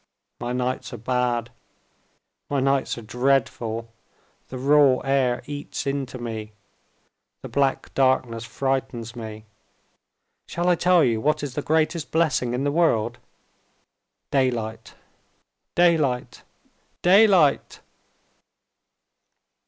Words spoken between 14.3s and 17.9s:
Daylight! Daylight!! Daylight!!!"